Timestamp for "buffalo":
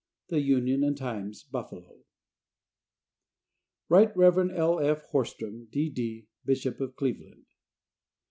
1.43-2.03